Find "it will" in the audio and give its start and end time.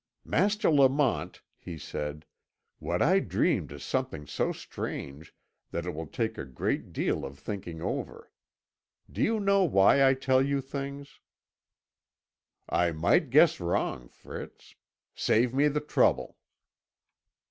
5.85-6.07